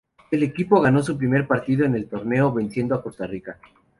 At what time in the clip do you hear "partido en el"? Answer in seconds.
1.45-2.09